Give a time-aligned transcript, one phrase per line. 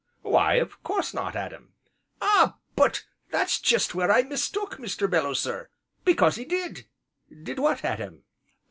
[0.23, 1.73] "Why, of course not, Adam."
[2.23, 2.57] "Ah!
[2.75, 5.07] but that's jest where I were mistook, Mr.
[5.07, 5.69] Belloo, sir,
[6.03, 6.87] because 'e did."
[7.43, 8.23] "Did what, Adam?"